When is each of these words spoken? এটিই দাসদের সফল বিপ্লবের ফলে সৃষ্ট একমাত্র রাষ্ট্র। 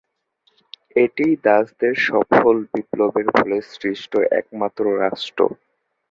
এটিই 0.95 1.33
দাসদের 1.45 1.95
সফল 2.07 2.55
বিপ্লবের 2.71 3.27
ফলে 3.35 3.57
সৃষ্ট 3.71 4.11
একমাত্র 4.39 4.83
রাষ্ট্র। 5.03 5.41